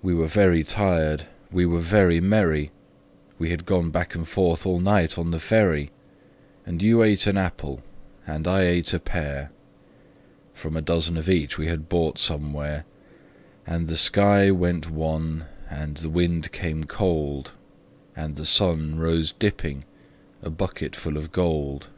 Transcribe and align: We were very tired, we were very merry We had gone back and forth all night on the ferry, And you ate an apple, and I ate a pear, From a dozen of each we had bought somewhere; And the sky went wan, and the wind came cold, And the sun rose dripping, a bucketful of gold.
We 0.00 0.14
were 0.14 0.28
very 0.28 0.62
tired, 0.62 1.24
we 1.50 1.66
were 1.66 1.80
very 1.80 2.20
merry 2.20 2.70
We 3.36 3.50
had 3.50 3.66
gone 3.66 3.90
back 3.90 4.14
and 4.14 4.28
forth 4.28 4.64
all 4.64 4.78
night 4.78 5.18
on 5.18 5.32
the 5.32 5.40
ferry, 5.40 5.90
And 6.64 6.80
you 6.80 7.02
ate 7.02 7.26
an 7.26 7.36
apple, 7.36 7.82
and 8.28 8.46
I 8.46 8.60
ate 8.62 8.94
a 8.94 9.00
pear, 9.00 9.50
From 10.54 10.76
a 10.76 10.80
dozen 10.80 11.16
of 11.16 11.28
each 11.28 11.58
we 11.58 11.66
had 11.66 11.88
bought 11.88 12.16
somewhere; 12.16 12.84
And 13.66 13.88
the 13.88 13.96
sky 13.96 14.52
went 14.52 14.88
wan, 14.88 15.46
and 15.68 15.96
the 15.96 16.10
wind 16.10 16.52
came 16.52 16.84
cold, 16.84 17.50
And 18.14 18.36
the 18.36 18.46
sun 18.46 19.00
rose 19.00 19.32
dripping, 19.32 19.82
a 20.42 20.50
bucketful 20.50 21.16
of 21.16 21.32
gold. 21.32 21.88